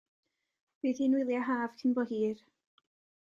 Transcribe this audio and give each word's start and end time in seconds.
Bydd 0.85 1.01
hi'n 1.03 1.17
wyliau 1.17 1.43
haf 1.49 1.77
cyn 1.83 1.93
bo 1.99 2.07
hir. 2.13 2.43